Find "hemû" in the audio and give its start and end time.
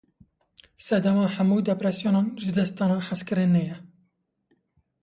1.35-1.57